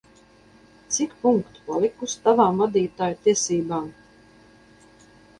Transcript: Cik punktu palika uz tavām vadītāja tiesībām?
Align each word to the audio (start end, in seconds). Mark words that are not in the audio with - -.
Cik 0.93 1.11
punktu 1.25 1.59
palika 1.67 2.07
uz 2.07 2.15
tavām 2.23 2.63
vadītāja 2.63 3.19
tiesībām? 3.27 3.85